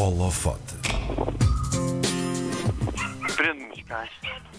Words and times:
Holofote. 0.00 0.74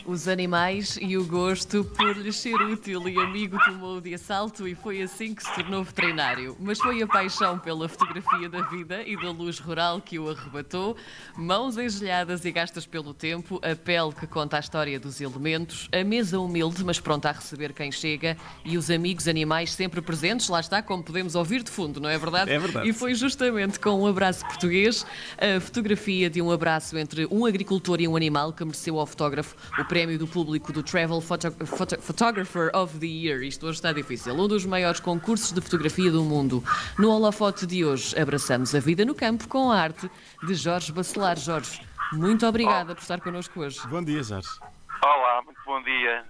Os 0.05 0.27
animais 0.27 0.97
e 0.99 1.17
o 1.17 1.23
gosto 1.23 1.85
por 1.85 2.17
lhes 2.17 2.35
ser 2.35 2.55
útil 2.55 3.07
e 3.07 3.17
amigo 3.17 3.57
tomou 3.63 4.01
de 4.01 4.13
assalto 4.13 4.67
e 4.67 4.75
foi 4.75 5.01
assim 5.01 5.33
que 5.33 5.43
se 5.43 5.55
tornou 5.55 5.83
veterinário. 5.83 6.57
Mas 6.59 6.79
foi 6.79 7.01
a 7.01 7.07
paixão 7.07 7.57
pela 7.57 7.87
fotografia 7.87 8.49
da 8.49 8.61
vida 8.63 9.03
e 9.03 9.15
da 9.15 9.31
luz 9.31 9.59
rural 9.59 10.01
que 10.01 10.19
o 10.19 10.29
arrebatou, 10.29 10.97
mãos 11.37 11.77
engelhadas 11.77 12.43
e 12.43 12.51
gastas 12.51 12.85
pelo 12.85 13.13
tempo, 13.13 13.61
a 13.63 13.73
pele 13.73 14.11
que 14.11 14.27
conta 14.27 14.57
a 14.57 14.59
história 14.59 14.99
dos 14.99 15.21
elementos, 15.21 15.87
a 15.93 16.03
mesa 16.03 16.39
humilde 16.39 16.83
mas 16.83 16.99
pronta 16.99 17.29
a 17.29 17.31
receber 17.31 17.71
quem 17.71 17.91
chega 17.91 18.35
e 18.65 18.77
os 18.77 18.89
amigos 18.89 19.27
animais 19.27 19.71
sempre 19.71 20.01
presentes, 20.01 20.49
lá 20.49 20.59
está, 20.59 20.81
como 20.81 21.03
podemos 21.03 21.35
ouvir 21.35 21.63
de 21.63 21.71
fundo, 21.71 22.01
não 22.01 22.09
é 22.09 22.17
verdade? 22.17 22.51
É 22.51 22.59
verdade. 22.59 22.89
E 22.89 22.91
foi 22.91 23.13
justamente 23.13 23.79
com 23.79 24.01
um 24.01 24.07
abraço 24.07 24.45
português, 24.45 25.05
a 25.37 25.59
fotografia 25.61 26.29
de 26.29 26.41
um 26.41 26.51
abraço 26.51 26.97
entre 26.97 27.27
um 27.31 27.45
agricultor 27.45 28.01
e 28.01 28.07
um 28.07 28.15
animal 28.15 28.51
que 28.51 28.65
mereceu 28.65 28.99
ao 28.99 29.05
fotógrafo 29.05 29.20
o 29.77 29.85
prémio 29.85 30.17
do 30.17 30.27
público 30.27 30.73
do 30.73 30.81
Travel 30.81 31.21
Photo 31.21 31.51
Photo 31.65 32.01
Photographer 32.01 32.71
of 32.73 32.97
the 32.99 33.05
Year. 33.05 33.43
Isto 33.43 33.67
hoje 33.67 33.77
está 33.77 33.91
difícil. 33.91 34.33
Um 34.33 34.47
dos 34.47 34.65
maiores 34.65 34.99
concursos 34.99 35.51
de 35.51 35.61
fotografia 35.61 36.11
do 36.11 36.23
mundo. 36.23 36.63
No 36.97 37.11
holofote 37.11 37.65
de 37.65 37.85
hoje, 37.85 38.19
abraçamos 38.19 38.73
a 38.73 38.79
vida 38.79 39.05
no 39.05 39.13
campo 39.13 39.47
com 39.47 39.71
a 39.71 39.79
arte 39.79 40.09
de 40.45 40.55
Jorge 40.55 40.91
Bacelar. 40.91 41.37
Jorge, 41.37 41.81
muito 42.11 42.45
obrigada 42.45 42.95
por 42.95 43.01
estar 43.01 43.21
connosco 43.21 43.59
hoje. 43.59 43.79
Bom 43.87 44.03
dia, 44.03 44.23
Jorge. 44.23 44.49
Olá, 45.03 45.41
muito 45.43 45.59
bom 45.65 45.81
dia. 45.83 46.25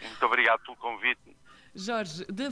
Muito 0.00 0.26
obrigado 0.26 0.60
pelo 0.62 0.76
convite. 0.76 1.36
Jorge, 1.74 2.24
da, 2.26 2.50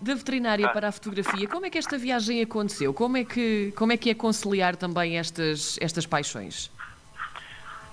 da 0.00 0.14
veterinária 0.14 0.68
para 0.70 0.88
a 0.88 0.92
fotografia, 0.92 1.46
como 1.46 1.66
é 1.66 1.70
que 1.70 1.78
esta 1.78 1.96
viagem 1.96 2.42
aconteceu? 2.42 2.92
Como 2.92 3.16
é 3.16 3.24
que, 3.24 3.72
como 3.76 3.92
é, 3.92 3.96
que 3.96 4.10
é 4.10 4.14
conciliar 4.14 4.76
também 4.76 5.18
estas, 5.18 5.78
estas 5.80 6.06
paixões? 6.06 6.70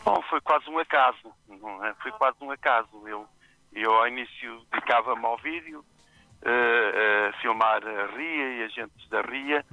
Bom, 0.04 0.22
foi 0.24 0.42
quase 0.42 0.70
um 0.70 0.80
acaso. 0.80 1.32
Não 1.48 1.84
é? 1.86 1.94
Foi 1.96 2.12
quase 2.14 2.38
um 2.42 2.52
acaso. 2.52 2.90
Eu, 3.08 3.28
eu 3.74 3.94
ao 3.94 4.08
início 4.08 4.62
dedicava-me 4.72 5.26
ao 5.26 5.38
vídeo, 5.38 5.84
eh, 6.42 7.30
a 7.30 7.34
filmar 7.42 7.82
a 7.86 8.06
RIA 8.08 8.58
e 8.58 8.64
agentes 8.64 9.08
da 9.10 9.22
RIA. 9.22 9.64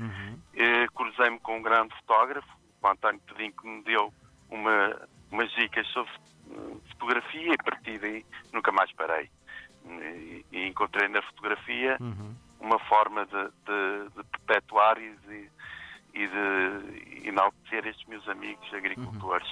Eh, 0.55 0.87
Cruzei-me 0.95 1.39
com 1.41 1.59
um 1.59 1.63
grande 1.63 1.95
fotógrafo, 1.97 2.49
o 2.83 2.89
António 2.89 3.21
Pedinho, 3.27 3.53
que 3.53 3.67
me 3.67 3.83
deu 3.85 4.13
uma, 4.51 5.09
umas 5.31 5.51
dicas 5.53 5.87
sobre 5.89 6.13
eh, 6.51 6.77
fotografia 6.91 7.49
e 7.51 7.55
a 7.59 7.65
partir 7.65 7.99
daí 7.99 8.27
nunca 8.53 8.71
mais 8.73 8.93
parei. 8.93 9.31
E, 9.87 10.45
e 10.53 10.67
encontrei 10.67 11.09
na 11.09 11.23
fotografia 11.23 11.97
uma 12.61 12.79
forma 12.81 13.25
de, 13.25 13.33
de- 13.45 14.11
de 14.17 14.39
perpetuar 14.47 14.99
e 14.99 15.15
de, 15.17 15.51
e 16.13 16.27
de 16.27 17.29
enaltecer 17.29 17.87
estes 17.87 18.07
meus 18.09 18.29
amigos 18.29 18.69
agricultores. 18.75 19.49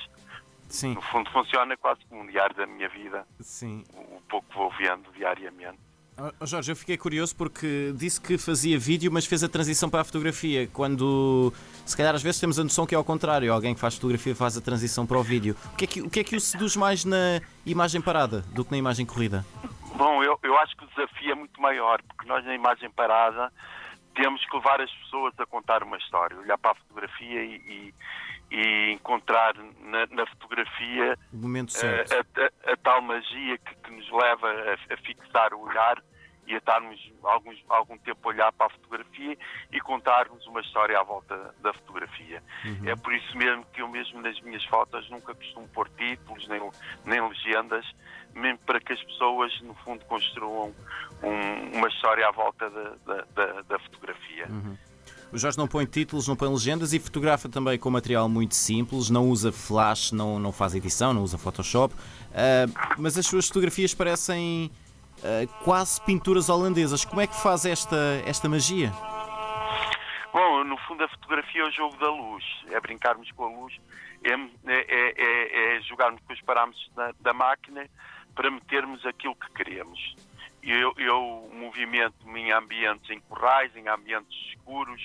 Sim, 0.69 0.95
No 0.95 1.03
fundo, 1.03 1.31
funciona 1.31 1.77
quase 1.77 2.01
como 2.09 2.23
um 2.23 2.27
diário 2.27 2.55
da 2.57 2.67
minha 2.67 2.89
vida, 2.89 3.27
sim. 3.41 3.85
o 3.95 4.21
pouco 4.29 4.49
que 4.49 4.57
vou 4.57 4.71
vendo 4.79 5.11
diariamente. 5.13 5.79
Ó, 6.19 6.33
ó, 6.41 6.47
Jorge, 6.47 6.73
eu 6.73 6.77
fiquei 6.77 6.97
curioso 6.97 7.37
porque 7.37 7.93
disse 7.95 8.19
que 8.21 8.39
fazia 8.39 8.79
vídeo, 8.79 9.13
mas 9.13 9.27
fez 9.27 9.45
a 9.45 9.49
transição 9.49 9.91
para 9.91 10.01
a 10.01 10.05
fotografia. 10.05 10.67
Quando, 10.73 11.53
se 11.85 11.95
calhar, 11.97 12.15
às 12.15 12.23
vezes 12.23 12.41
temos 12.41 12.59
a 12.59 12.65
noção 12.65 12.87
que 12.87 12.95
é 12.95 12.99
ao 12.99 13.05
contrário. 13.05 13.53
Alguém 13.53 13.75
que 13.75 13.81
faz 13.81 13.95
fotografia 13.97 14.35
faz 14.35 14.57
a 14.57 14.61
transição 14.63 15.07
para 15.07 15.19
o 15.19 15.23
vídeo. 15.23 15.55
O 15.75 15.77
que 15.77 15.85
é 15.85 15.87
que, 15.87 16.01
o, 16.01 16.09
que 16.11 16.21
é 16.21 16.25
que 16.25 16.35
o 16.35 16.41
seduz 16.41 16.75
mais 16.75 17.05
na 17.05 17.41
imagem 17.67 18.01
parada 18.01 18.41
do 18.55 18.65
que 18.65 18.71
na 18.71 18.79
imagem 18.79 19.05
corrida? 19.05 19.45
Bom, 19.95 20.23
eu, 20.25 20.39
eu 20.43 20.59
acho 20.59 20.75
que 20.77 20.85
o 20.85 20.89
desafio 20.89 21.33
é 21.33 21.35
muito 21.35 21.61
maior, 21.61 22.01
porque 22.03 22.27
nós, 22.27 22.43
na 22.47 22.55
imagem 22.55 22.91
parada, 22.91 23.53
temos 24.15 24.43
que 24.47 24.57
levar 24.57 24.81
as 24.81 24.91
pessoas 24.91 25.35
a 25.39 25.45
contar 25.45 25.83
uma 25.83 25.99
história, 25.99 26.39
olhar 26.39 26.57
para 26.57 26.71
a 26.71 26.75
fotografia 26.77 27.45
e, 27.45 27.57
e- 27.57 27.95
e 28.59 28.93
encontrar 28.93 29.55
na, 29.81 30.07
na 30.07 30.27
fotografia 30.27 31.19
eh, 31.85 32.05
a, 32.13 32.71
a- 32.71 32.73
a 32.73 32.77
tal 32.79 33.03
magia 33.03 33.59
que, 33.59 33.75
que 33.75 33.91
nos 33.91 34.11
leva 34.11 34.49
a, 34.49 34.95
a 34.95 34.97
fixar 34.99 35.53
o 35.53 35.61
olhar 35.61 36.03
e 36.47 36.55
a 36.55 36.59
estarmos 36.59 37.13
alguns, 37.25 37.63
algum 37.69 37.99
tempo 37.99 38.21
a 38.29 38.33
olhar 38.33 38.53
para 38.53 38.67
a 38.69 38.71
fotografia 38.71 39.37
e 39.73 39.81
contarmos 39.81 40.47
uma 40.47 40.61
história 40.61 40.99
à 40.99 41.03
volta 41.03 41.55
da 41.61 41.73
fotografia. 41.75 42.41
É 42.89 42.95
por 42.97 43.13
isso 43.13 43.37
mesmo 43.37 43.65
que 43.73 43.83
eu 43.83 43.89
mesmo 43.89 44.23
nas 44.23 44.41
minhas 44.41 44.65
fotos 44.67 45.11
nunca 45.11 45.35
costumo 45.35 45.69
pôr 45.69 45.89
títulos 45.91 46.47
nem, 46.49 46.61
nem 47.05 47.21
legendas, 47.29 47.85
mesmo 48.33 48.59
para 48.61 48.81
que 48.81 48.93
as 48.93 49.03
pessoas 49.03 49.61
no 49.63 49.75
fundo 49.75 50.05
construam 50.07 50.73
um- 51.23 51.77
uma 51.79 51.89
história 51.89 52.27
à 52.29 52.31
volta 52.31 52.71
da, 52.71 52.91
da- 53.05 53.25
da- 53.35 53.63
da 53.63 53.79
fotografia. 53.81 54.47
O 55.33 55.39
Jorge 55.39 55.59
não 55.59 55.67
põe 55.67 55.85
títulos, 55.85 56.27
não 56.29 56.37
põe 56.37 56.49
legendas 56.49 56.93
e 56.93 56.99
fotografa 56.99 57.49
também 57.49 57.79
com 57.79 57.91
material 57.91 58.29
muito 58.29 58.55
simples, 58.55 59.11
não 59.11 59.29
usa 59.29 59.53
flash, 59.53 60.13
não, 60.13 60.39
não 60.39 60.53
faz 60.53 60.75
edição, 60.75 61.13
não 61.13 61.23
usa 61.23 61.37
Photoshop, 61.37 61.95
ah, 62.33 62.95
mas 62.97 63.19
as 63.19 63.27
suas 63.27 63.49
fotografias 63.49 63.93
parecem 63.93 64.71
ah, 65.23 65.47
quase 65.65 66.01
pinturas 66.03 66.49
holandesas. 66.49 67.05
Como 67.05 67.21
é 67.21 67.27
que 67.27 67.35
faz 67.35 67.67
esta, 67.67 67.97
esta 68.25 68.49
magia? 68.49 68.93
Bom, 70.33 70.65
no 70.65 70.77
fundo 70.79 71.03
a 71.05 71.09
fotografia 71.09 71.63
é 71.63 71.67
o 71.67 71.71
jogo 71.73 71.97
da 71.97 72.11
luz, 72.11 72.45
é 72.71 72.81
brincarmos 72.81 73.31
com 73.33 73.45
a 73.45 73.49
luz, 73.61 73.75
é, 74.23 74.33
é- 74.33 75.15
é- 75.17 75.77
é 75.77 75.81
jogarmos 75.83 76.21
com 76.27 76.33
os 76.33 76.41
parâmetros 76.43 76.89
da, 76.95 77.13
da 77.21 77.33
máquina 77.35 77.87
para 78.35 78.51
metermos 78.51 79.05
aquilo 79.05 79.35
que 79.35 79.51
queremos. 79.53 79.99
Eu, 80.67 80.93
eu 80.97 81.49
movimento-me 81.53 82.41
em 82.41 82.53
ambientes 82.53 83.09
em 83.11 83.21
corrais, 83.21 83.75
em 83.77 83.87
ambientes 83.89 84.37
escuros, 84.49 85.01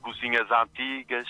cozinhas 0.00 0.50
antigas 0.50 1.28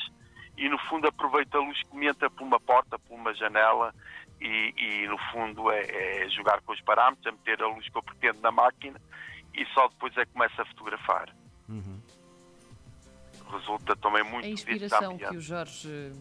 e 0.56 0.68
no 0.68 0.78
fundo 0.88 1.08
aproveito 1.08 1.56
a 1.56 1.60
luz 1.60 1.82
que 1.82 1.96
me 1.96 2.06
entra 2.06 2.30
por 2.30 2.44
uma 2.44 2.60
porta, 2.60 2.96
por 2.98 3.14
uma 3.14 3.34
janela 3.34 3.92
e, 4.40 4.74
e, 4.76 5.06
no 5.08 5.18
fundo 5.32 5.70
é, 5.70 6.24
é 6.24 6.28
jogar 6.30 6.60
com 6.62 6.72
os 6.72 6.80
parâmetros, 6.82 7.26
a 7.26 7.32
meter 7.32 7.62
a 7.62 7.66
luz 7.66 7.88
que 7.88 7.96
eu 7.96 8.02
pretendo 8.02 8.40
na 8.40 8.52
máquina 8.52 9.00
e 9.54 9.66
só 9.74 9.88
depois 9.88 10.16
é 10.16 10.24
que 10.24 10.32
começo 10.32 10.60
a 10.60 10.64
fotografar. 10.66 11.34
Resulta 13.50 13.96
também 13.96 14.22
muito 14.22 14.46
A 14.46 14.50
desse 14.50 14.70
inspiração 14.70 15.18
que 15.18 15.36
o 15.36 15.40
Jorge. 15.40 16.12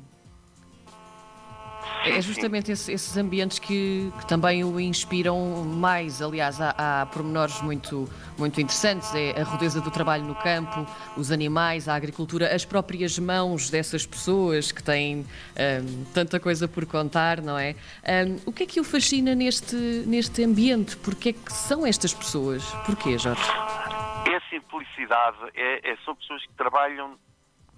É 2.06 2.19
justamente 2.22 2.72
esse- 2.72 2.92
esses 2.92 3.16
ambientes 3.18 3.59
que, 3.59 4.12
que 4.19 4.25
também 4.28 4.64
o 4.64 4.80
inspiram 4.80 5.64
mais. 5.66 6.22
Aliás, 6.22 6.59
há, 6.59 6.74
há 7.02 7.06
pormenores 7.06 7.62
muito, 7.62 8.09
muito 8.38 8.59
interessantes. 8.59 9.14
É 9.14 9.40
a 9.40 9.44
rudeza 9.44 9.80
do 9.81 9.92
trabalho 9.92 10.24
no 10.24 10.34
campo, 10.36 10.86
os 11.16 11.31
animais, 11.31 11.88
a 11.88 11.96
agricultura, 11.96 12.53
as 12.56 12.66
próprias 12.66 13.19
mãos 13.19 13.69
dessas 13.69 14.06
pessoas 14.06 14.72
que 14.72 14.81
têm 14.81 15.19
hum, 15.19 16.06
tanta 16.14 16.40
coisa 16.40 16.68
por 16.68 16.86
contar, 16.86 17.42
não 17.42 17.58
é? 17.58 17.75
Hum, 18.03 18.38
o 18.46 18.52
que 18.52 18.63
é 18.63 18.66
que 18.66 18.80
o 18.80 18.84
fascina 18.84 19.36
neste, 19.36 19.75
neste 19.75 20.44
ambiente? 20.44 20.98
Porquê 20.98 21.30
é 21.30 21.34
que 21.34 21.53
são 21.53 21.86
estas 21.86 22.13
pessoas? 22.13 22.63
Porquê, 22.86 23.18
Jorge? 23.18 23.42
É 24.28 24.36
a 24.36 24.42
simplicidade, 24.50 25.38
é, 25.56 25.92
é- 25.92 25.98
são 26.06 26.16
pessoas 26.16 26.42
que 26.44 26.53
trabalham 26.53 27.16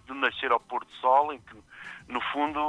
de 0.08 0.14
nascer 0.14 0.52
ao 0.52 0.60
pôr 0.60 0.84
do 0.84 0.92
sol, 1.02 1.32
em 1.34 1.40
que, 1.40 1.56
no 2.08 2.20
fundo, 2.32 2.60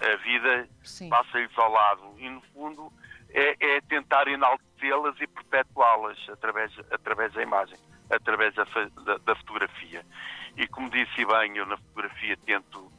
a 0.00 0.16
vida 0.16 0.68
passa-lhes 1.08 1.56
ao 1.58 1.70
lado. 1.70 2.14
E, 2.18 2.28
no 2.28 2.40
fundo, 2.52 2.92
é, 3.30 3.56
é 3.76 3.80
tentar 3.82 4.28
enaltecê-las 4.28 5.14
e 5.20 5.26
perpetuá-las 5.26 6.18
através, 6.28 6.72
através 6.90 7.32
da 7.32 7.42
imagem, 7.42 7.76
através 8.10 8.54
da, 8.54 8.64
da- 9.04 9.18
da 9.18 9.34
fotografia. 9.36 10.04
E, 10.56 10.66
como 10.68 10.88
disse 10.90 11.24
bem, 11.24 11.56
eu 11.56 11.66
na 11.66 11.76
fotografia 11.76 12.36
tento 12.46 12.90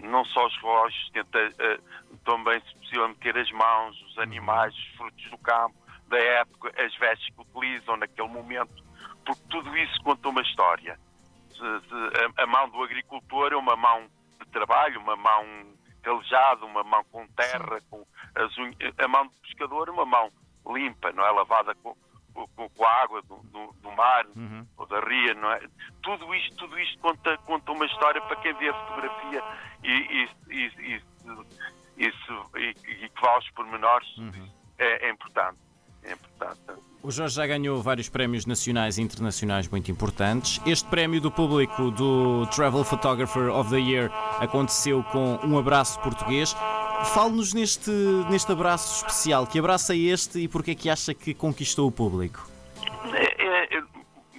não 0.00 0.24
só 0.26 0.46
os 0.46 0.56
relógios, 0.60 1.10
tento 1.12 1.36
eh, 1.38 1.78
também, 2.24 2.60
se 2.60 2.74
possível, 2.76 3.08
meter 3.08 3.38
as 3.38 3.50
mãos, 3.52 4.00
os 4.02 4.18
animais, 4.18 4.74
os 4.74 4.86
frutos 4.96 5.30
do 5.30 5.38
campo, 5.38 5.74
da 6.08 6.18
época, 6.18 6.72
as 6.82 6.94
vestes 6.96 7.32
que 7.34 7.40
utilizam 7.40 7.96
naquele 7.96 8.28
momento, 8.28 8.84
porque 9.24 9.40
tudo 9.48 9.74
isso 9.78 10.02
conta 10.02 10.28
uma 10.28 10.42
história. 10.42 10.98
A, 12.36 12.42
a 12.42 12.46
mão 12.46 12.68
do 12.68 12.82
agricultor 12.82 13.52
é 13.52 13.56
uma 13.56 13.76
mão 13.76 14.08
trabalho, 14.54 15.00
uma 15.00 15.16
mão 15.16 15.44
calejada, 16.02 16.64
uma 16.64 16.84
mão 16.84 17.04
com 17.10 17.26
terra, 17.28 17.80
com 17.90 18.06
as 18.34 18.56
unhas. 18.56 18.76
A 18.98 19.08
mão 19.08 19.26
do 19.26 19.32
pescador 19.42 19.90
uma 19.90 20.06
mão 20.06 20.30
limpa, 20.72 21.12
não 21.12 21.26
é? 21.26 21.30
Lavada 21.30 21.74
com, 21.74 21.94
com, 22.32 22.68
com 22.68 22.84
a 22.84 23.02
água 23.02 23.20
do, 23.22 23.36
do, 23.36 23.72
do 23.82 23.92
mar 23.92 24.24
ou 24.76 24.86
da 24.86 25.00
ria, 25.00 25.34
não 25.34 25.50
é? 25.50 25.60
Tudo 26.02 26.34
isto, 26.34 26.56
tudo 26.56 26.78
isto 26.78 26.98
conta, 27.00 27.36
conta 27.38 27.72
uma 27.72 27.86
história 27.86 28.20
para 28.22 28.36
quem 28.36 28.54
vê 28.54 28.68
a 28.68 28.74
fotografia 28.74 29.42
e, 29.82 29.90
e, 29.90 30.30
e, 30.50 31.02
e, 31.96 32.08
e, 32.56 33.08
que 33.08 33.20
vá 33.20 33.30
aos 33.30 33.50
pormenores 33.50 34.08
é, 34.78 35.08
é 35.08 35.10
importante. 35.10 35.58
É 36.02 36.12
importante. 36.12 36.60
O 37.02 37.10
Jorge 37.10 37.36
já 37.36 37.46
ganhou 37.46 37.82
vários 37.82 38.08
prémios 38.08 38.46
nacionais 38.46 38.96
e 38.96 39.02
internacionais 39.02 39.68
muito 39.68 39.90
importantes. 39.90 40.58
Este 40.64 40.88
prémio 40.88 41.20
do 41.20 41.30
público 41.30 41.90
do 41.90 42.46
Travel 42.46 42.82
Photographer 42.82 43.50
of 43.50 43.68
the 43.68 43.78
Year 43.78 44.10
aconteceu 44.40 45.02
com 45.04 45.38
um 45.44 45.58
abraço 45.58 46.00
português. 46.00 46.54
Fale-nos 47.14 47.52
neste, 47.52 47.90
neste 48.30 48.50
abraço 48.52 49.04
especial. 49.06 49.46
Que 49.46 49.58
abraço 49.58 49.92
é 49.92 49.96
este 49.96 50.38
e 50.40 50.48
porque 50.48 50.70
é 50.72 50.74
que 50.74 50.88
acha 50.88 51.12
que 51.14 51.34
conquistou 51.34 51.88
o 51.88 51.92
público? 51.92 52.48
É, 53.12 53.42
é, 53.44 53.76
é, 53.78 53.82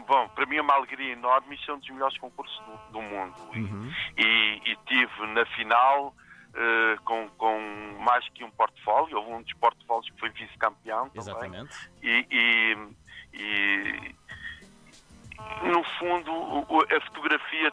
bom, 0.08 0.28
para 0.30 0.46
mim 0.46 0.56
é 0.58 0.62
uma 0.62 0.74
alegria 0.74 1.14
enorme. 1.14 1.56
Isto 1.56 1.72
é 1.72 1.74
um 1.76 1.80
dos 1.80 1.90
melhores 1.90 2.18
concursos 2.18 2.60
do, 2.66 2.94
do 2.94 3.02
mundo. 3.02 3.34
E- 3.54 4.22
E, 4.24 4.72
e 4.72 4.76
tive 4.88 5.28
na 5.34 5.46
final 5.48 6.08
uh, 6.54 7.02
com, 7.04 7.28
com 7.38 7.60
mais 8.00 8.28
que 8.30 8.44
um 8.44 8.50
portfólio, 8.52 9.18
houve 9.18 9.32
um 9.32 9.42
dos 9.42 9.54
portfólios 9.54 10.10
que 10.12 10.20
foi 10.20 10.30
vice-campeão 10.30 11.12
Exatamente. 11.14 11.76
E, 12.02 12.26
e, 12.32 12.78
e, 13.34 14.16
no 15.70 15.84
fundo 16.00 16.32
a 16.96 17.02
fotografia 17.08 17.72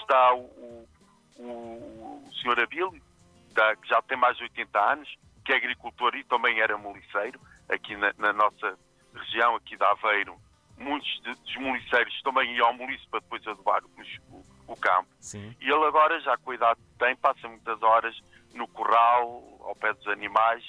está 0.00 0.34
o, 0.34 0.86
o, 1.36 2.22
o 2.26 2.32
senhor 2.40 2.58
Abílio, 2.60 2.92
que 2.92 3.88
já 3.88 4.02
tem 4.02 4.16
mais 4.16 4.36
de 4.36 4.44
80 4.44 4.92
anos, 4.92 5.18
que 5.44 5.52
é 5.52 5.56
agricultor 5.56 6.14
e 6.14 6.24
também 6.24 6.60
era 6.60 6.76
moliceiro, 6.78 7.40
aqui 7.68 7.96
na, 7.96 8.12
na 8.18 8.32
nossa 8.32 8.78
região, 9.14 9.54
aqui 9.56 9.76
de 9.76 9.84
Aveiro, 9.84 10.36
muitos 10.76 11.20
dos 11.20 11.56
moliceiros 11.56 12.20
também 12.22 12.54
iam 12.56 12.66
ao 12.66 12.74
molice 12.74 13.06
para 13.08 13.20
depois 13.20 13.46
adubar 13.46 13.82
o, 13.84 14.44
o 14.66 14.76
campo. 14.76 15.08
Sim. 15.20 15.54
E 15.60 15.70
ele 15.70 15.84
agora, 15.84 16.20
já 16.20 16.36
com 16.38 16.50
a 16.50 16.54
idade 16.54 16.80
que 16.80 16.98
tem, 16.98 17.16
passa 17.16 17.48
muitas 17.48 17.80
horas 17.82 18.18
no 18.54 18.66
corral, 18.68 19.60
ao 19.60 19.74
pé 19.76 19.92
dos 19.92 20.06
animais, 20.08 20.64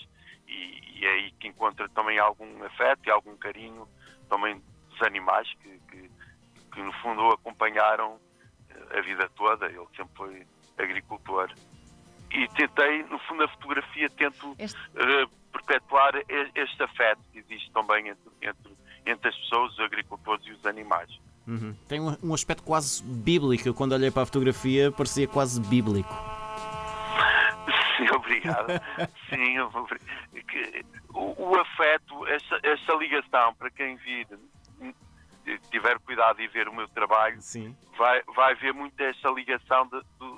e, 0.48 1.00
e 1.00 1.06
é 1.06 1.10
aí 1.10 1.32
que 1.32 1.48
encontra 1.48 1.88
também 1.90 2.20
algum 2.20 2.64
afeto 2.64 3.08
e 3.08 3.12
algum 3.12 3.36
carinho 3.38 3.88
também 4.30 4.62
dos 4.90 5.02
animais 5.02 5.48
que, 5.62 5.80
que, 5.90 6.12
que 6.72 6.82
no 6.82 6.92
fundo 6.94 7.24
o 7.24 7.34
acompanharam 7.34 8.20
eh, 8.70 9.00
a 9.00 9.02
vida 9.02 9.30
toda. 9.36 9.66
Ele 9.68 9.88
sempre 9.96 10.16
foi 10.16 10.48
agricultor. 10.78 11.52
E 12.32 12.48
tentei, 12.50 13.04
no 13.04 13.20
fundo, 13.20 13.44
a 13.44 13.48
fotografia, 13.48 14.10
tento 14.10 14.56
este... 14.60 14.78
uh, 14.78 15.30
perpetuar 15.52 16.14
este 16.56 16.84
afeto 16.84 17.22
que 17.32 17.40
existe 17.40 17.72
também 17.72 18.10
entre, 18.10 18.32
entre, 18.42 18.74
entre 19.06 19.30
as 19.30 19.36
pessoas, 19.38 19.74
os 19.74 19.80
agricultores 19.80 20.46
e 20.46 20.52
os 20.52 20.66
animais. 20.66 21.10
Uhum. 21.48 21.76
Tem 21.88 22.02
um, 22.02 22.18
um, 22.24 22.34
aspecto 22.34 22.64
quase 22.64 23.04
bíblico. 23.04 23.68
Eu, 23.68 23.74
quando 23.74 23.94
olhei 23.94 24.12
para 24.12 24.24
a 24.24 24.26
fotografia, 24.26 24.92
parecia 24.92 25.28
quase 25.28 25.62
bíblico. 25.62 26.14
Sim, 27.98 28.10
obrigado. 28.16 28.68
Sim, 29.30 29.60
o, 31.14 31.50
o, 31.50 31.60
afeto, 31.60 32.28
essa, 32.28 32.60
essa 32.64 32.94
ligação, 32.96 33.54
para 33.56 33.70
quem 33.70 33.96
vir, 33.98 34.28
tiver 35.70 36.00
cuidado 36.00 36.42
e 36.42 36.48
ver 36.48 36.68
o 36.68 36.74
meu 36.74 36.88
trabalho, 36.90 37.40
Sim. 37.42 37.76
Vai, 37.98 38.22
vai 38.36 38.56
ver 38.56 38.74
muito 38.74 39.00
essa 39.00 39.30
ligação 39.30 39.88
de, 39.88 40.02
do, 40.18 40.35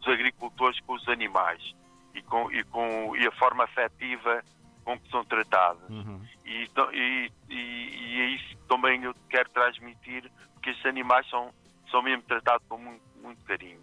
dos 0.00 0.08
agricultores 0.08 0.80
com 0.80 0.94
os 0.94 1.08
animais 1.08 1.74
e, 2.14 2.22
com, 2.22 2.50
e, 2.50 2.64
com, 2.64 3.16
e 3.16 3.26
a 3.26 3.32
forma 3.32 3.64
afetiva 3.64 4.42
com 4.84 4.98
que 4.98 5.10
são 5.10 5.24
tratados. 5.24 5.82
Uhum. 5.90 6.20
E, 6.46 6.66
e, 6.92 7.32
e, 7.50 7.54
e, 7.54 8.20
é 8.20 8.24
isso 8.30 8.48
que 8.48 8.56
também 8.68 9.02
eu 9.02 9.14
quero 9.28 9.50
transmitir, 9.50 10.30
porque 10.54 10.70
estes 10.70 10.86
animais 10.86 11.28
são, 11.28 11.52
são 11.90 12.02
mesmo 12.02 12.22
tratados 12.22 12.66
com 12.68 12.78
muito, 12.78 13.02
muito 13.22 13.44
carinho. 13.44 13.80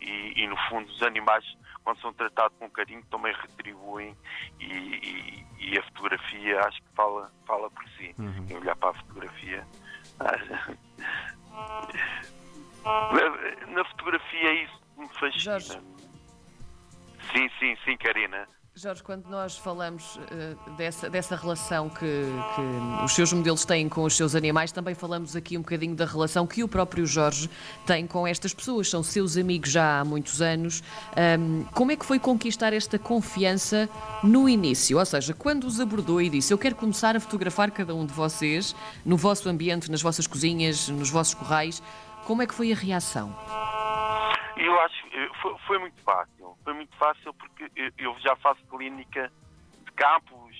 E, 0.00 0.40
e, 0.40 0.46
no 0.46 0.56
fundo, 0.68 0.88
os 0.88 1.02
animais, 1.02 1.44
quando 1.82 2.00
são 2.00 2.12
tratados 2.12 2.56
com 2.58 2.70
carinho, 2.70 3.02
também 3.10 3.34
retribuem. 3.34 4.16
E, 4.60 5.44
e 5.58 5.78
a 5.78 5.82
fotografia, 5.84 6.60
acho 6.60 6.80
que 6.80 6.88
fala, 6.94 7.32
fala 7.44 7.68
por 7.70 7.84
si. 7.96 8.14
Uhum. 8.18 8.46
Olhar 8.60 8.76
para 8.76 8.90
a 8.90 8.94
fotografia. 8.94 9.66
Na 13.66 13.84
fotografia 13.84 14.48
é 14.48 14.62
isso 14.62 14.85
me 14.96 15.08
fascina. 15.08 15.38
Jorge. 15.38 15.78
Sim, 17.32 17.48
sim, 17.58 17.76
sim, 17.84 17.96
Karina. 17.96 18.46
Jorge, 18.78 19.02
quando 19.02 19.26
nós 19.30 19.56
falamos 19.56 20.16
uh, 20.16 20.70
dessa, 20.76 21.08
dessa 21.08 21.34
relação 21.34 21.88
que, 21.88 21.96
que, 21.96 23.04
os 23.06 23.12
seus 23.12 23.32
modelos 23.32 23.64
têm 23.64 23.88
com 23.88 24.02
os 24.02 24.14
seus 24.14 24.34
animais, 24.34 24.70
também 24.70 24.94
falamos 24.94 25.34
aqui 25.34 25.56
um 25.56 25.62
bocadinho 25.62 25.96
da 25.96 26.04
relação 26.04 26.46
que 26.46 26.62
o 26.62 26.68
próprio 26.68 27.06
Jorge 27.06 27.48
tem 27.86 28.06
com 28.06 28.26
estas 28.26 28.52
pessoas. 28.52 28.90
São 28.90 29.02
seus 29.02 29.38
amigos 29.38 29.70
já 29.70 30.00
há 30.00 30.04
muitos 30.04 30.42
anos. 30.42 30.82
Um, 31.16 31.64
como 31.72 31.90
é 31.90 31.96
que 31.96 32.04
foi 32.04 32.18
conquistar 32.18 32.74
esta 32.74 32.98
confiança 32.98 33.88
no 34.22 34.46
início? 34.46 34.98
Ou 34.98 35.06
seja, 35.06 35.32
quando 35.32 35.64
os 35.64 35.80
abordou 35.80 36.20
e 36.20 36.28
disse: 36.28 36.52
Eu 36.52 36.58
quero 36.58 36.74
começar 36.74 37.16
a 37.16 37.20
fotografar 37.20 37.70
cada 37.70 37.94
um 37.94 38.04
de 38.04 38.12
vocês, 38.12 38.76
no 39.06 39.16
vosso 39.16 39.48
ambiente, 39.48 39.90
nas 39.90 40.02
vossas 40.02 40.26
cozinhas, 40.26 40.90
nos 40.90 41.08
vossos 41.08 41.32
corrais, 41.32 41.82
como 42.26 42.42
é 42.42 42.46
que 42.46 42.54
foi 42.54 42.72
a 42.72 42.76
reação? 42.76 43.34
Eu 44.56 44.80
acho 44.80 45.10
que 45.10 45.30
foi, 45.40 45.58
foi 45.66 45.78
muito 45.78 46.02
fácil 46.02 46.36
foi 46.66 46.74
muito 46.74 46.96
fácil 46.96 47.32
porque 47.34 47.70
eu 47.96 48.18
já 48.18 48.34
faço 48.34 48.60
clínica 48.66 49.32
de 49.84 49.92
campo, 49.92 50.50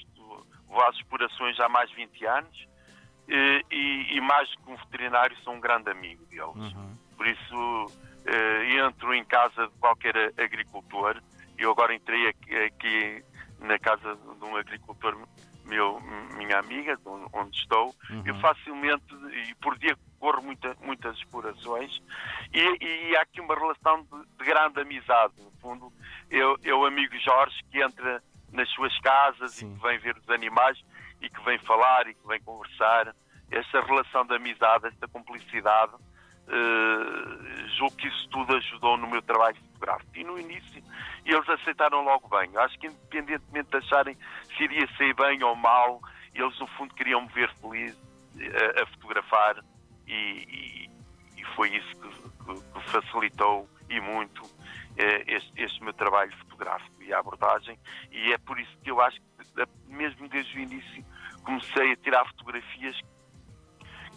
vou 0.68 0.84
às 0.84 0.94
explorações 0.94 1.58
há 1.58 1.68
mais 1.68 1.90
de 1.90 1.96
20 1.96 2.26
anos 2.26 2.68
e, 3.28 4.06
e, 4.16 4.20
mais 4.20 4.48
que 4.54 4.70
um 4.70 4.76
veterinário 4.76 5.36
sou 5.42 5.52
um 5.54 5.58
grande 5.58 5.90
amigo 5.90 6.24
deles. 6.26 6.72
Uhum. 6.72 6.96
Por 7.16 7.26
isso 7.26 7.92
eh, 8.24 8.76
entro 8.86 9.12
em 9.12 9.24
casa 9.24 9.66
de 9.66 9.74
qualquer 9.80 10.32
agricultor. 10.38 11.20
Eu 11.58 11.72
agora 11.72 11.92
entrei 11.92 12.28
aqui, 12.28 12.54
aqui 12.54 13.24
na 13.58 13.80
casa 13.80 14.14
de 14.14 14.44
um 14.44 14.56
agricultor 14.56 15.18
meu, 15.66 16.00
minha 16.36 16.58
amiga, 16.58 16.98
onde 17.32 17.56
estou, 17.56 17.94
uhum. 18.10 18.22
eu 18.24 18.34
facilmente, 18.40 19.04
e 19.48 19.54
por 19.56 19.78
dia 19.78 19.96
corro 20.18 20.42
muita, 20.42 20.76
muitas 20.80 21.16
explorações, 21.18 22.00
e, 22.52 22.84
e, 22.84 23.16
há 23.16 23.22
aqui 23.22 23.40
uma 23.40 23.54
relação 23.54 24.02
de, 24.02 24.38
de 24.38 24.44
grande 24.44 24.80
amizade, 24.80 25.34
no 25.38 25.50
fundo. 25.60 25.92
Eu, 26.30 26.56
eu, 26.62 26.84
amigo 26.84 27.16
Jorge, 27.18 27.56
que 27.70 27.82
entra 27.82 28.22
nas 28.52 28.68
suas 28.70 28.98
casas 29.00 29.52
Sim. 29.52 29.72
e 29.72 29.76
que 29.76 29.82
vem 29.82 29.98
ver 29.98 30.16
os 30.16 30.28
animais 30.30 30.82
e 31.20 31.28
que 31.28 31.42
vem 31.44 31.58
falar 31.58 32.06
e 32.08 32.14
que 32.14 32.26
vem 32.26 32.40
conversar. 32.42 33.14
Esta 33.50 33.80
relação 33.80 34.26
de 34.26 34.34
amizade, 34.34 34.88
esta 34.88 35.06
cumplicidade, 35.06 35.92
uh, 35.94 37.68
julgo 37.76 37.96
que 37.96 38.08
isso 38.08 38.28
tudo 38.30 38.56
ajudou 38.56 38.96
no 38.96 39.06
meu 39.06 39.22
trabalho 39.22 39.56
fotográfico. 39.56 40.16
E 40.16 40.24
no 40.24 40.38
início 40.38 40.82
eles 41.24 41.48
aceitaram 41.48 42.04
logo 42.04 42.28
bem. 42.28 42.50
Acho 42.56 42.78
que 42.78 42.86
independentemente 42.86 43.70
de 43.70 43.76
acharem 43.76 44.16
se 44.56 44.64
iria 44.64 44.88
sair 44.96 45.14
bem 45.14 45.42
ou 45.42 45.54
mal, 45.54 46.00
eles 46.34 46.58
no 46.58 46.66
fundo 46.68 46.94
queriam 46.94 47.22
me 47.22 47.28
ver 47.28 47.52
feliz 47.54 47.96
a, 48.38 48.82
a 48.82 48.86
fotografar 48.86 49.62
e, 50.06 50.12
e, 50.12 50.90
e, 51.40 51.44
foi 51.54 51.74
isso 51.74 51.88
que, 51.96 52.08
que, 52.08 52.72
que, 52.72 52.90
facilitou 52.90 53.68
e 53.88 54.00
muito 54.00 54.42
eh, 54.96 55.24
este, 55.26 55.62
este, 55.62 55.82
meu 55.82 55.92
trabalho 55.92 56.32
fotográfico 56.38 57.02
e 57.02 57.12
a 57.12 57.18
abordagem 57.18 57.78
e 58.10 58.32
é 58.32 58.38
por 58.38 58.58
isso 58.58 58.76
que 58.82 58.90
eu 58.90 59.00
acho 59.00 59.18
que 59.20 59.66
mesmo 59.88 60.28
desde 60.28 60.56
o 60.58 60.60
início 60.60 61.04
comecei 61.42 61.92
a 61.92 61.96
tirar 61.96 62.26
fotografias 62.26 63.00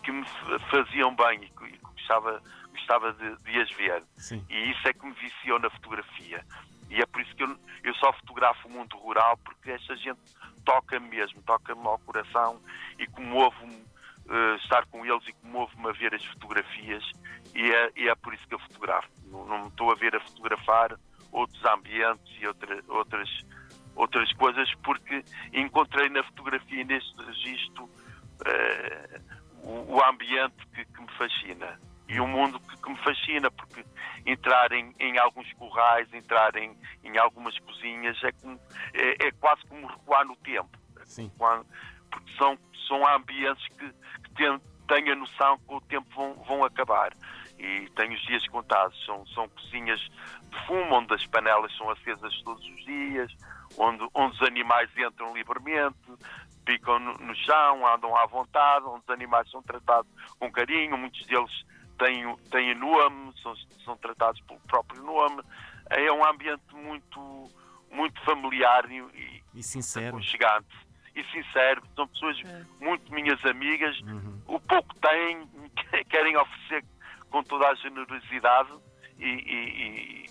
que 0.04 0.12
me 0.12 0.26
faziam 0.70 1.16
bem 1.16 1.44
e 1.44 1.50
que, 1.50 1.80
gostava, 2.10 2.42
gostava 2.72 3.14
de, 3.14 3.36
de 3.44 3.62
as 3.62 3.72
ver. 3.72 4.04
Sim. 4.18 4.46
E 4.50 4.72
isso 4.72 4.88
é 4.88 4.94
que 4.94 5.06
me 5.06 5.14
viciou 5.14 5.60
na 5.60 5.70
fotografia. 5.70 6.44
E 6.90 7.02
é 7.02 7.06
por 7.06 7.22
isso 7.22 7.36
que 7.36 7.44
eu, 7.44 7.56
eu 7.84 7.94
só 7.96 8.12
fotografo 8.14 8.68
o 8.68 8.72
mundo 8.72 8.98
rural, 8.98 9.38
porque 9.38 9.72
esta 9.72 9.96
gente 9.96 10.20
toca-me 10.66 11.08
mesmo, 11.08 11.42
toca-me 11.44 11.86
ao 11.86 12.00
coração 12.00 12.60
e 12.98 13.06
comove-me 13.08 13.76
uh, 13.76 14.56
estar 14.64 14.86
com 14.88 15.06
eles 15.06 15.28
e 15.28 15.34
comove-me 15.34 15.90
a 15.90 15.92
ver 15.92 16.14
as 16.14 16.26
fotografias. 16.26 17.04
E 17.56 17.72
é, 17.72 17.92
e 17.96 18.10
é 18.10 18.16
por 18.16 18.34
isso 18.34 18.48
que 18.48 18.56
eu 18.56 18.60
fotografo. 18.60 19.10
Não, 19.26 19.46
não 19.46 19.62
me 19.64 19.68
estou 19.68 19.92
a 19.92 19.96
ver 19.96 20.16
a 20.16 20.20
fotografar 20.20 20.98
outros 21.32 21.64
ambientes 21.66 22.36
e 22.40 22.48
outra, 22.48 22.84
outras, 22.88 23.30
outras 23.96 24.34
coisas, 24.34 24.74
porque 24.84 25.24
encontrei 25.54 26.10
na 26.10 26.24
fotografia, 26.24 26.84
neste 26.84 27.16
registro, 27.24 27.84
uh, 27.86 29.40
o, 29.62 29.96
o, 29.96 30.04
ambiente 30.06 30.56
que, 30.74 30.86
que 30.86 31.02
me 31.02 31.12
fascina 31.18 31.80
e 32.10 32.20
um 32.20 32.28
mundo 32.28 32.60
que, 32.60 32.82
que, 32.82 32.90
me 32.90 32.98
fascina, 32.98 33.52
porque 33.52 33.86
entrar 34.26 34.72
em, 34.72 34.94
em 35.00 35.18
alguns 35.20 35.52
corrais, 35.54 36.12
entrar 36.12 36.56
em, 36.56 36.76
em 37.04 37.18
algumas 37.20 37.58
cozinhas 37.60 38.18
é, 38.24 38.32
como, 38.32 38.60
é, 38.96 39.28
é, 39.28 39.32
quase 39.34 39.64
como 39.68 39.86
recuar 39.86 40.26
no 40.26 40.36
tempo. 40.38 40.70
Sim. 41.06 41.32
Quando, 41.38 41.68
porque 42.10 42.32
são, 42.36 42.58
são 42.88 43.08
ambientes 43.16 43.64
que, 43.78 43.94
que 44.24 44.34
têm, 44.36 44.60
têm 44.88 45.12
a 45.12 45.16
noção 45.16 45.60
que 45.60 45.74
o 45.74 45.82
tempo 45.82 46.08
vão, 46.16 46.34
vão 46.46 46.64
acabar. 46.64 47.14
E 47.60 47.88
tenho 47.96 48.14
os 48.14 48.22
dias 48.26 48.48
contados. 48.48 49.06
São, 49.06 49.26
são 49.28 49.48
cozinhas 49.50 50.00
de 50.00 50.66
fumo, 50.66 50.96
onde 50.96 51.14
as 51.14 51.26
panelas 51.28 51.72
são 51.78 51.92
acesas 51.92 52.42
todos 52.42 52.66
os 52.66 52.86
dias, 52.86 53.32
onde, 53.78 54.04
onde 54.16 54.36
os 54.36 54.42
animais 54.42 54.90
entram 54.98 55.32
livremente, 55.36 55.98
picam 56.66 56.98
no, 56.98 57.14
no 57.20 57.36
chão, 57.36 57.86
andam 57.86 58.16
à 58.18 58.26
vontade, 58.26 58.86
onde 58.86 59.04
os 59.04 59.10
animais 59.10 59.48
são 59.52 59.62
tratados 59.62 60.10
com 60.40 60.52
carinho, 60.52 60.98
muitos 60.98 61.24
deles 61.28 61.52
têm, 62.00 62.36
têm 62.50 62.74
nome, 62.74 63.34
são, 63.44 63.56
são 63.86 63.98
tratados 63.98 64.42
pelo 64.42 64.60
próprio 64.62 65.04
nome. 65.04 65.44
É 65.90 66.12
um 66.12 66.26
ambiente 66.26 66.74
muito, 66.74 67.52
muito 67.92 68.20
familiar 68.24 68.90
e, 68.90 69.44
e 69.54 69.62
sincero. 69.62 70.22
Chegante. 70.24 70.90
E 71.16 71.24
sincero, 71.26 71.84
são 71.96 72.08
pessoas 72.08 72.38
é. 72.46 72.66
muito 72.80 73.12
minhas 73.14 73.44
amigas. 73.46 74.00
Uhum. 74.02 74.42
O 74.48 74.60
pouco 74.60 74.96
têm, 74.96 75.48
querem 76.10 76.38
oferecer 76.38 76.86
com 77.30 77.44
toda 77.44 77.68
a 77.68 77.76
generosidade 77.76 78.72
e, 79.20 79.26
e, 79.26 80.26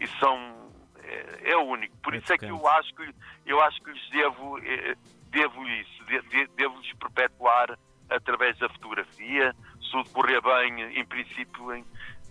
e, 0.00 0.04
e 0.04 0.06
são. 0.18 0.62
É, 1.02 1.50
é, 1.52 1.56
único. 1.56 1.94
Por 1.98 2.14
é 2.14 2.18
isso 2.18 2.32
é 2.32 2.38
que 2.38 2.46
eu 2.46 2.66
acho 2.66 2.94
que 2.94 3.14
eu 3.44 3.60
acho 3.60 3.78
que 3.82 3.90
lhes 3.90 4.10
devo, 4.10 4.58
eh, 4.60 4.96
devo 5.28 5.62
isso, 5.68 6.02
devo-lhes 6.56 6.94
perpetuar 6.94 7.78
através 8.08 8.56
da 8.58 8.70
fotografia, 8.70 9.54
correr 10.02 10.23
bem, 10.44 10.98
em 11.00 11.04
princípio, 11.06 11.74
em, 11.74 11.84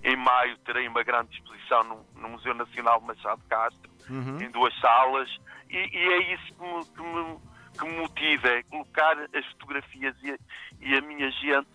em 0.04 0.16
maio 0.16 0.58
terei 0.60 0.88
uma 0.88 1.04
grande 1.04 1.36
exposição 1.36 1.84
no, 1.84 2.06
no 2.22 2.30
Museu 2.30 2.54
Nacional 2.54 3.02
Machado 3.02 3.42
Castro, 3.50 3.92
Uhum. 4.10 4.42
em 4.42 4.52
duas 4.52 4.78
salas, 4.82 5.30
e, 5.70 5.78
e 5.78 5.98
é 5.98 6.34
isso 6.34 6.54
que 6.56 6.62
me, 6.62 6.86
que, 6.86 7.02
me, 7.02 7.40
que 7.80 7.86
me 7.86 8.02
motiva, 8.02 8.48
é 8.50 8.64
colocar 8.64 9.18
as 9.34 9.46
fotografias 9.54 10.14
e 10.22 10.32
a, 10.32 10.38
e 10.82 10.96
a 10.98 11.02
minha 11.02 11.32
gente 11.32 11.70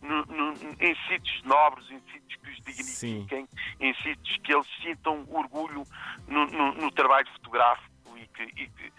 no- 0.00 0.24
no- 0.26 0.52
em 0.80 0.96
sítios 1.08 1.42
nobres, 1.44 1.90
em 1.90 2.00
sítios 2.10 2.40
que 2.42 2.50
os 2.50 2.56
dignifiquem, 2.64 3.46
em 3.80 3.94
sítios 3.96 4.36
que 4.38 4.54
eles 4.54 4.66
sintam 4.82 5.24
orgulho 5.28 5.82
no, 6.26 6.46
no- 6.46 6.72
no 6.72 6.90
trabalho 6.90 7.26
fotográfico 7.34 8.16
e 8.16 8.26
que, 8.28 8.42
e 8.44 8.66
que- 8.68 8.92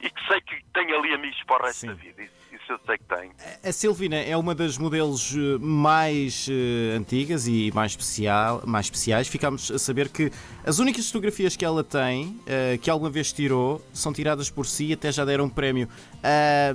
e 0.00 0.10
que 0.10 0.26
sei 0.26 0.40
que 0.40 0.64
tenho 0.74 0.98
ali 0.98 1.14
amigos 1.14 1.42
para 1.44 1.62
o 1.62 1.66
resto 1.66 1.80
Sim. 1.80 1.86
da 1.86 1.94
vida. 1.94 2.28
Eu 2.68 2.80
sei 2.84 2.98
que 2.98 3.04
tenho. 3.04 3.32
A 3.64 3.72
Silvina 3.72 4.16
é 4.16 4.36
uma 4.36 4.54
das 4.54 4.76
modelos 4.76 5.34
eh, 5.36 5.58
mais 5.60 6.48
eh, 6.50 6.96
antigas 6.96 7.46
e 7.46 7.70
mais, 7.74 7.92
especial, 7.92 8.62
mais 8.66 8.86
especiais. 8.86 9.28
Ficámos 9.28 9.70
a 9.70 9.78
saber 9.78 10.08
que 10.08 10.32
as 10.64 10.78
únicas 10.78 11.06
fotografias 11.06 11.54
que 11.56 11.64
ela 11.64 11.84
tem, 11.84 12.40
eh, 12.46 12.76
que 12.82 12.90
alguma 12.90 13.10
vez 13.10 13.32
tirou, 13.32 13.80
são 13.92 14.12
tiradas 14.12 14.50
por 14.50 14.66
si 14.66 14.86
e 14.86 14.92
até 14.94 15.12
já 15.12 15.24
deram 15.24 15.44
um 15.44 15.48
prémio. 15.48 15.88
Ah, 16.24 16.74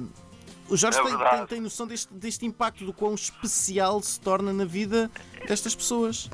o 0.69 0.77
Jorge 0.77 0.97
É 0.99 1.03
tem, 1.03 1.17
tem- 1.17 1.45
tem 1.47 1.59
noção 1.61 1.85
deste, 1.85 2.13
deste 2.13 2.45
impacto, 2.45 2.85
do 2.85 2.93
quão 2.93 3.13
especial 3.13 4.01
se 4.01 4.19
torna 4.21 4.53
na 4.53 4.63
vida 4.63 5.11
destas 5.47 5.75
pessoas. 5.75 6.29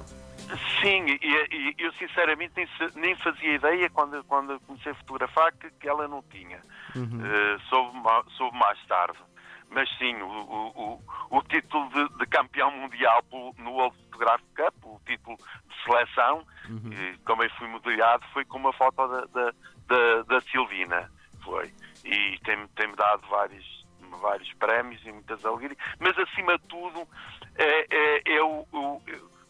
Sim, 0.81 1.05
e, 1.09 1.75
eu 1.79 1.91
sinceramente 1.93 2.53
nem, 2.95 3.15
fazia 3.17 3.55
ideia 3.55 3.89
quando, 3.89 4.23
quando 4.25 4.59
comecei 4.61 4.91
a 4.91 4.95
fotografar 4.95 5.51
que, 5.53 5.69
que 5.71 5.89
ela 5.89 6.07
não 6.07 6.23
tinha. 6.31 6.59
Eh, 6.95 7.57
soube, 7.69 7.97
ma- 7.99 8.23
soube 8.37 8.57
mais 8.57 8.79
tarde. 8.87 9.17
Mas 9.69 9.89
sim, 9.97 10.15
o, 10.21 10.27
o- 10.27 10.93
o- 11.29 11.37
o 11.37 11.41
título 11.43 11.89
de, 11.89 12.17
de 12.17 12.25
campeão 12.27 12.71
mundial 12.71 13.21
no 13.57 13.71
World 13.71 13.95
Photographic 14.03 14.47
Cup, 14.55 14.85
o 14.85 15.01
título 15.05 15.37
de 15.37 15.83
seleção, 15.83 16.45
e 16.93 17.17
como 17.19 17.43
eu 17.43 17.49
fui 17.51 17.67
modelado, 17.67 18.25
foi 18.33 18.45
com 18.45 18.57
uma 18.57 18.73
foto 18.73 18.95
da, 19.07 19.21
da, 19.25 19.53
da, 19.87 20.21
da 20.23 20.41
Silvina. 20.41 21.11
Foi. 21.43 21.71
E 22.03 22.37
tem-me 22.43 22.67
tem 22.69 22.93
dado 22.95 23.27
vários, 23.27 23.85
vários 24.21 24.51
prémios 24.53 25.05
e 25.05 25.11
muitas 25.11 25.45
alegrias. 25.45 25.77
Mas 25.99 26.17
acima 26.17 26.57
de 26.57 26.67
tudo, 26.67 27.07
é, 27.55 27.87
é, 27.89 28.35
é 28.37 28.43
o, 28.43 28.65
o- 28.71 29.01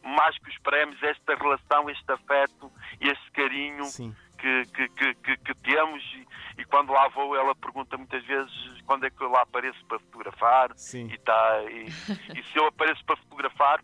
mais 0.04 0.38
que 0.40 0.50
os 0.50 0.58
prémios, 0.60 1.02
esta 1.04 1.36
relação, 1.36 1.90
este 1.90 2.12
afeto, 2.12 2.72
este 3.02 3.32
carinho 3.32 3.84
Sim. 3.86 4.16
Que, 4.38 4.66
que, 4.68 4.88
que, 5.16 5.38
que- 5.38 5.54
temos 5.56 6.04
e, 6.16 6.62
e 6.62 6.66
quando 6.66 6.94
lá 6.94 7.08
vou 7.10 7.36
ela 7.36 7.54
pergunta 7.56 7.98
muitas 7.98 8.24
vezes 8.26 8.52
quando 8.86 9.06
é 9.06 9.10
que 9.10 9.22
eu 9.22 9.30
lá 9.30 9.42
apareço 9.42 9.84
para 9.86 10.00
fotografar 10.00 10.72
Sim. 10.76 11.08
e, 11.12 11.18
tá, 11.18 11.64
e, 11.70 11.86
e 12.40 12.44
se 12.44 12.58
eu 12.58 12.66
apareço 12.68 13.04
para 13.06 13.18
fotografar 13.18 13.82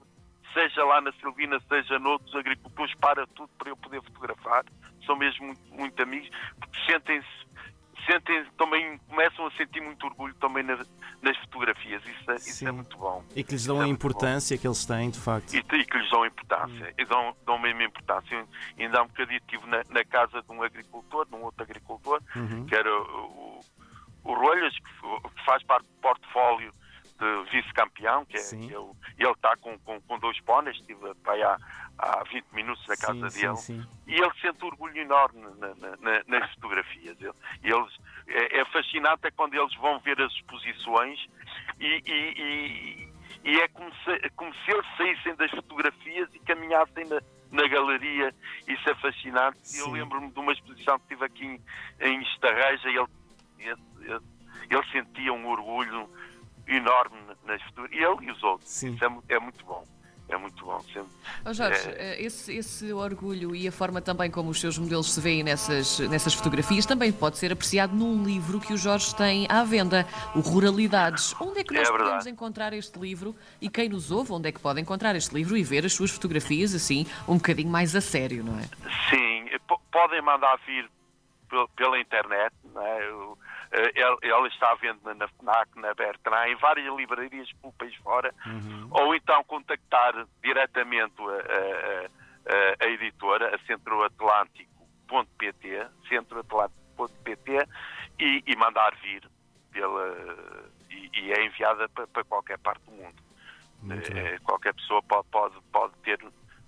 seja 0.54 0.84
lá 0.86 1.02
na 1.02 1.12
Silvina, 1.14 1.60
seja 1.68 1.98
noutros 2.00 2.34
agricultores 2.36 2.94
para 2.96 3.26
tudo 3.28 3.50
para 3.58 3.70
eu 3.70 3.78
poder 3.78 4.02
fotografar 4.04 4.64
são 5.06 5.16
mesmo 5.18 5.48
muito, 5.48 5.74
muito 5.74 6.04
amigos 6.04 6.30
porque 6.60 6.80
sentem-se 6.86 7.28
sentem 8.06 8.46
também 8.58 8.98
começam 9.10 9.46
a 9.48 9.52
sentir 9.52 9.82
muito 9.82 10.06
orgulho 10.06 10.34
também 10.36 10.64
na- 10.64 10.78
nas 11.22 11.38
fotografias 11.40 12.02
isso, 12.06 12.32
é- 12.32 12.36
isso 12.36 12.68
é 12.68 12.72
muito 12.72 12.98
bom 12.98 13.24
E 13.36 13.44
que 13.44 13.52
lhes 13.54 13.66
dão 13.66 13.76
Isso 13.76 13.82
a 13.82 13.86
é 13.86 13.88
bom 13.88 13.94
importância 13.94 14.58
que 14.58 14.68
eles 14.68 14.86
têm, 14.86 15.10
de 15.10 15.20
facto. 15.20 15.54
e, 15.54 15.58
e 15.60 15.86
que 15.86 15.98
lhes 15.98 16.10
dão 16.12 16.26
importância, 16.26 16.94
e 16.98 17.06
dão, 17.06 17.36
dão 17.46 17.58
mesmo 17.60 17.82
importância. 17.82 18.46
Ainda 18.78 19.00
há 19.00 19.04
um 19.04 19.08
bocadinho 19.08 19.38
estive 19.40 19.66
na, 19.68 19.84
na 19.90 20.04
casa 20.06 20.42
de 20.42 20.52
um 20.52 20.62
agricultor, 20.64 21.26
de 21.28 21.36
um 21.36 21.44
outro 21.44 21.64
agricultor, 21.64 22.22
Uhum. 22.36 22.66
que 22.66 22.76
era 22.76 22.90
o, 22.92 23.60
o, 24.24 24.32
o 24.32 24.34
Rolhas, 24.34 24.74
que, 24.76 25.44
faz 25.46 25.64
parte 25.64 25.86
do 25.86 25.94
portfólio 26.02 26.74
vice-campeão, 27.52 28.26
que 28.26 28.38
é, 28.38 28.42
que 28.42 28.76
o- 28.76 28.96
ele 29.18 29.32
está 29.32 29.56
com, 29.58 29.78
com, 29.80 30.00
com 30.02 30.20
dois 30.20 30.40
póneis, 30.42 30.76
estive 30.78 31.14
para 31.24 31.34
aí 31.34 31.44
há, 31.44 31.58
há 31.98 32.24
20 32.32 32.46
minutos 32.54 32.86
na 32.88 32.96
casa 32.98 33.30
sim, 33.30 33.42
dele, 33.42 33.56
sim, 33.58 33.82
sim. 33.82 33.88
e 34.08 34.14
ele 34.16 34.32
sente 34.42 34.64
orgulho 34.66 34.98
enorme 34.98 35.42
na- 35.60 35.76
na- 35.76 35.98
na- 35.98 36.24
nas 36.28 36.54
fotografias. 36.56 37.18
Ele- 37.22 37.34
eles, 37.64 37.98
é, 38.28 38.60
é 38.60 38.66
fascinante 38.66 39.28
é 39.28 39.32
quando 39.32 39.54
eles 39.54 39.74
vão 39.76 40.00
ver 40.00 40.20
as 40.22 40.32
exposições 40.34 41.20
e, 41.80 42.02
e- 42.06 42.34
e- 42.42 43.14
e 43.46 43.60
é 43.60 43.68
como 43.70 43.92
se, 44.04 44.30
como 44.36 44.54
se 44.56 44.72
eles 44.72 44.86
saíssem 44.98 45.36
das 45.36 45.52
fotografias 45.52 46.30
e 46.34 46.40
caminhassem 46.40 47.06
na, 47.06 47.22
na 47.52 47.68
galeria. 47.68 48.34
Isso 48.68 48.90
é 48.90 48.96
fascinante. 48.96 49.58
Eu 49.78 49.86
Sim. 49.86 49.92
lembro-me 49.94 50.32
de 50.32 50.40
uma 50.40 50.54
exposição 50.54 50.98
que 51.00 51.08
tive 51.10 51.26
aqui 51.26 51.46
em, 51.46 51.62
em 52.02 52.22
Estarreja 52.24 52.90
e 52.90 52.96
ele, 52.98 53.08
ele, 53.60 53.82
ele- 54.02 54.34
ele 54.70 54.84
sentia 54.92 55.34
um 55.34 55.48
orgulho 55.48 56.10
enorme 56.68 57.18
nas 57.46 57.62
fotografias. 57.64 58.02
Ele 58.20 58.28
e 58.28 58.32
os 58.32 58.44
outros. 58.44 58.70
Sim. 58.70 58.94
Isso 58.94 59.04
é, 59.06 59.36
é 59.36 59.40
muito 59.40 59.64
bom. 59.66 59.84
É 60.30 60.38
muito 60.38 60.66
bom. 60.66 60.80
Sempre. 60.80 61.10
Ó 61.46 61.52
Jorge, 61.54 61.90
É. 61.90 62.16
eh, 62.16 62.24
esse, 62.24 62.56
esse 62.56 62.92
orgulho 62.94 63.54
e 63.54 63.68
a 63.68 63.72
forma 63.72 64.02
também 64.02 64.32
como 64.32 64.50
os 64.50 64.60
seus 64.60 64.78
modelos 64.78 65.14
se 65.14 65.20
veem 65.20 65.44
nessas, 65.44 66.00
nessas 66.00 66.34
fotografias 66.34 66.86
também 66.86 67.12
pode 67.12 67.38
ser 67.38 67.52
apreciado 67.52 67.94
num 67.94 68.24
livro 68.24 68.60
que 68.60 68.74
o 68.74 68.78
Jorge 68.78 69.14
tem 69.16 69.46
à 69.50 69.64
venda, 69.66 70.08
o 70.34 70.40
Ruralidades. 70.40 71.36
Onde 71.42 71.60
é 71.60 71.64
que 71.64 71.74
nós 71.74 71.88
É 71.88 71.92
podemos 71.92 72.26
encontrar 72.26 72.72
este 72.74 72.98
livro 72.98 73.36
e 73.62 73.70
quem 73.70 73.90
nos 73.90 74.12
ouve, 74.12 74.32
onde 74.32 74.48
é 74.48 74.52
que 74.52 74.60
pode 74.62 74.80
encontrar 74.80 75.14
este 75.16 75.36
livro 75.36 75.58
e 75.58 75.64
ver 75.64 75.86
as 75.86 75.94
suas 75.94 76.10
fotografias 76.10 76.74
assim, 76.74 77.06
um 77.28 77.36
bocadinho 77.36 77.70
mais 77.70 77.94
a 77.96 78.02
sério, 78.02 78.44
não 78.46 78.58
é? 78.58 78.64
Sim, 79.10 79.46
podem 79.92 80.22
mandar 80.22 80.58
vir 80.66 80.90
pel- 81.50 81.68
pela 81.76 82.00
internet. 82.00 82.54
Não 82.74 82.82
é? 82.82 83.00
Eh, 83.04 83.34
Ela 83.96 84.18
ela 84.22 84.48
está 84.48 84.72
à 84.72 84.76
venda 84.76 85.16
na 85.16 85.28
FNAC, 85.28 85.80
na 85.80 85.94
Bertrand, 85.96 86.46
em 86.48 86.56
várias 86.56 86.96
livrarias 86.96 87.52
pelo 87.54 87.74
país 87.74 87.96
fora. 87.96 88.32
Ou 88.92 89.16
então 89.16 89.44
contactar 89.46 90.14
diretamente 90.44 91.16
a, 91.22 91.26
a- 91.26 92.06
a- 92.54 92.76
a 92.86 92.88
editora, 92.88 93.56
a 93.56 93.60
centroatlântico.pt, 93.66 95.88
centroatlântico.pt, 96.08 97.68
e, 98.20 98.44
e 98.46 98.56
mandar 98.56 98.96
vir 98.98 99.28
pela. 99.72 100.16
E, 100.90 101.10
e 101.20 101.32
é 101.34 101.46
enviada 101.46 101.90
para, 101.90 102.06
para 102.08 102.24
qualquer 102.24 102.58
parte 102.60 102.84
do 102.86 102.92
mundo. 102.92 103.22
Eh, 104.16 104.40
qualquer 104.44 104.74
pessoa 104.76 105.02
pode, 105.04 105.28
pode, 105.30 105.56
pode 105.72 105.94
ter 106.04 106.20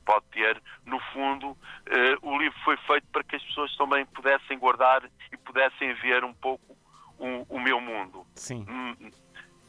pode 0.06 0.26
ter 0.32 0.62
no 0.86 1.00
fundo 1.14 1.58
eh, 1.88 2.16
o 2.22 2.38
livro 2.38 2.60
foi 2.64 2.78
feito 2.78 3.08
para 3.08 3.24
que 3.24 3.36
as 3.38 3.44
pessoas 3.44 3.76
também 3.78 4.06
pudessem 4.08 4.60
guardar 4.60 5.04
e 5.32 5.38
pudessem 5.38 5.94
ver 5.96 6.24
um 6.24 6.34
pouco 6.34 6.78
o, 7.20 7.46
o 7.50 7.60
meu 7.60 7.80
mundo. 7.82 8.26
Sim. 8.36 8.66
Hum, 8.70 8.96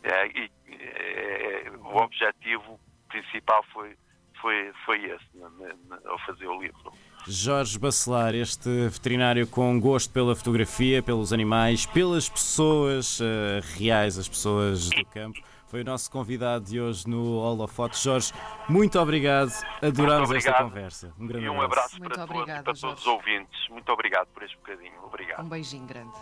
é, 0.02 0.26
e, 0.28 0.50
é, 0.70 1.70
o 1.80 1.96
objetivo 1.96 2.78
principal 3.08 3.64
foi 3.72 3.96
foi 4.40 4.70
foi 4.84 5.02
esse 5.04 5.24
na- 5.34 5.48
na- 5.50 5.74
na- 5.88 6.10
ao 6.10 6.18
fazer 6.26 6.46
o 6.46 6.60
livro. 6.60 6.92
Jorge 7.26 7.78
Bacelar, 7.78 8.34
este 8.34 8.68
veterinário 8.88 9.46
com 9.48 9.80
gosto 9.80 10.12
pela 10.12 10.36
fotografia, 10.36 11.02
pelos 11.02 11.32
animais, 11.32 11.86
pelas 11.86 12.28
pessoas 12.28 13.18
eh, 13.20 13.60
reais, 13.76 14.16
as 14.18 14.28
pessoas 14.28 14.90
do 14.90 15.04
campo, 15.06 15.40
foi 15.68 15.80
o 15.80 15.84
nosso 15.84 16.08
convidado 16.10 16.66
de 16.66 16.78
hoje 16.80 17.08
no 17.08 17.38
Holofoto. 17.38 17.96
Jorge, 17.98 18.32
muito 18.68 19.00
obrigado, 19.00 19.50
adoramos 19.82 20.28
Muito 20.28 20.46
esta 20.46 20.62
conversa. 20.62 21.12
Um 21.18 21.26
grande 21.26 21.46
e 21.46 21.48
um 21.48 21.60
abraço. 21.60 21.98
Muito 21.98 22.14
para 22.14 22.26
todos 22.26 22.42
e 22.42 22.46
para 22.46 22.62
todos 22.62 22.82
os 23.00 23.06
ouvintes. 23.06 23.68
Muito 23.70 23.90
obrigado 23.90 24.28
por 24.28 24.42
este 24.44 24.56
bocadinho. 24.58 25.02
Obrigado. 25.02 25.44
Um 25.44 25.48
beijinho 25.48 25.86
grande. 25.86 26.12